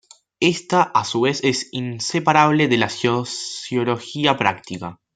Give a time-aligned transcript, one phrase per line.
[0.39, 4.99] Ésta a su vez es inseparable de la sociología práctica.